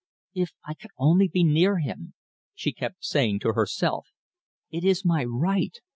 [0.33, 2.15] "If I could only be near him!"
[2.55, 4.07] she kept saying to herself.
[4.71, 5.77] "It is my right.